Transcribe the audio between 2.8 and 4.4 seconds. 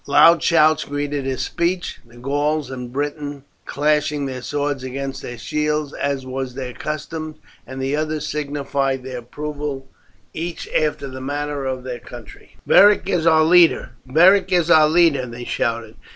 Britons clashing